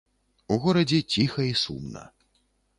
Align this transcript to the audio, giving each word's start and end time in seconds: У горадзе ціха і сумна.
У 0.55 0.57
горадзе 0.63 0.99
ціха 1.17 1.47
і 1.53 1.55
сумна. 1.67 2.03